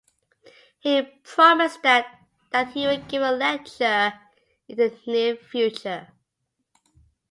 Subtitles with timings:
[0.79, 2.07] He promised that
[2.73, 4.19] he would give a lecture
[4.67, 6.07] in the near future.